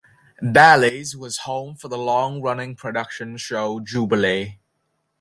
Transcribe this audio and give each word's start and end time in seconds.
Bally's 0.41 1.15
was 1.15 1.37
home 1.45 1.75
for 1.75 1.87
the 1.87 1.95
long-running 1.95 2.75
production 2.75 3.37
show 3.37 3.79
Jubilee! 3.81 4.57